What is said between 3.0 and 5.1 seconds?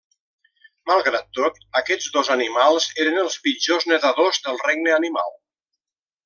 eren els pitjors nedadors del regne